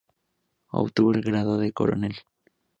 Obtuvo 0.71 1.11
el 1.13 1.21
grado 1.21 1.59
de 1.59 1.73
coronel. 1.73 2.15